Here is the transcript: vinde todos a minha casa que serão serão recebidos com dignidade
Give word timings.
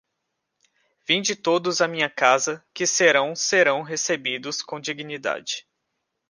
vinde 1.07 1.35
todos 1.35 1.79
a 1.79 1.87
minha 1.87 2.09
casa 2.09 2.65
que 2.73 2.87
serão 2.87 3.35
serão 3.35 3.83
recebidos 3.83 4.63
com 4.63 4.79
dignidade 4.79 5.67